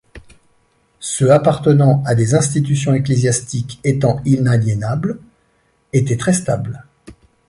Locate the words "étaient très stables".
5.93-6.87